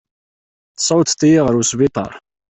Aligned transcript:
Tessawḍeḍ-iyi 0.75 1.39
ɣer 1.41 1.55
wesbiṭar. 1.57 2.11